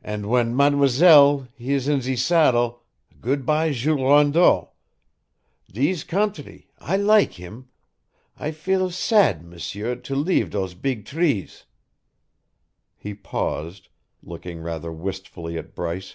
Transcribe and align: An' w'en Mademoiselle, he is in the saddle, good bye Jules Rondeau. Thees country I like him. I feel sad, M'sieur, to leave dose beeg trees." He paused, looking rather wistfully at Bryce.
An' 0.00 0.22
w'en 0.22 0.54
Mademoiselle, 0.54 1.48
he 1.56 1.72
is 1.72 1.88
in 1.88 1.98
the 1.98 2.14
saddle, 2.14 2.84
good 3.20 3.44
bye 3.44 3.72
Jules 3.72 4.00
Rondeau. 4.00 4.70
Thees 5.68 6.04
country 6.04 6.68
I 6.78 6.96
like 6.96 7.32
him. 7.32 7.68
I 8.36 8.52
feel 8.52 8.92
sad, 8.92 9.42
M'sieur, 9.44 9.96
to 9.96 10.14
leave 10.14 10.50
dose 10.50 10.74
beeg 10.74 11.04
trees." 11.04 11.64
He 12.96 13.12
paused, 13.12 13.88
looking 14.22 14.60
rather 14.60 14.92
wistfully 14.92 15.58
at 15.58 15.74
Bryce. 15.74 16.14